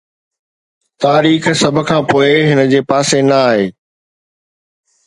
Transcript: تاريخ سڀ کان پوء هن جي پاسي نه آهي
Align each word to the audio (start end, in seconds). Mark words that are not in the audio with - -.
تاريخ 1.03 1.43
سڀ 1.61 1.75
کان 1.87 2.01
پوء 2.09 2.33
هن 2.49 2.59
جي 2.71 2.79
پاسي 2.89 3.19
نه 3.29 3.37
آهي 3.47 3.65